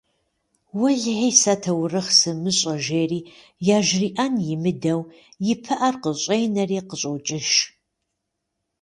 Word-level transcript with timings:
Уэлэхьи, 0.79 1.31
сэ 1.41 1.53
таурыхъ 1.61 2.11
сымыщӏэ,- 2.19 2.75
жери, 2.85 3.19
яжриӏэн 3.77 4.33
имыдэу, 4.53 5.01
и 5.51 5.53
пыӏэр 5.63 5.95
къыщӏенэри 6.01 6.77
къыщӏокӏыж. 6.89 7.47